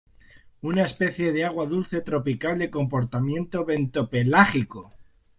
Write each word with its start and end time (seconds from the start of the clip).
Es 0.03 0.63
una 0.63 0.81
especie 0.85 1.31
de 1.31 1.45
agua 1.45 1.67
dulce 1.67 2.01
tropical 2.01 2.57
de 2.57 2.71
comportamiento 2.71 3.65
bentopelágico. 3.65 4.89